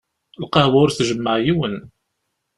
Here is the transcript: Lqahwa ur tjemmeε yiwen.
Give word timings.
Lqahwa 0.43 0.77
ur 0.83 0.89
tjemmeε 0.91 1.39
yiwen. 1.45 1.75